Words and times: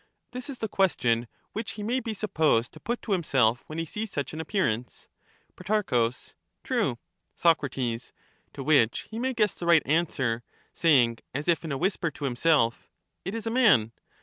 'This 0.31 0.49
is 0.49 0.57
the 0.57 0.67
question 0.67 1.27
which 1.53 1.73
he 1.73 1.83
may 1.83 1.99
be 1.99 2.15
supposed 2.15 2.71
to 2.73 2.79
put 2.79 3.03
to 3.03 3.11
himself 3.11 3.63
when 3.67 3.77
he 3.77 3.85
sees 3.85 4.11
such 4.11 4.33
an 4.33 4.41
appearance. 4.41 5.07
Pro. 5.55 5.83
True. 6.63 6.97
Soc. 7.35 7.61
To 7.69 8.63
which 8.63 8.99
he 9.11 9.19
may 9.19 9.35
guess 9.35 9.53
the 9.53 9.67
right 9.67 9.83
answer, 9.85 10.41
saying 10.73 11.19
as 11.35 11.47
if 11.47 11.63
in 11.63 11.71
a 11.71 11.77
whisper 11.77 12.09
to 12.09 12.25
himself—' 12.25 12.89
It 13.23 13.35
is 13.35 13.45
a 13.45 13.51
man.' 13.51 13.91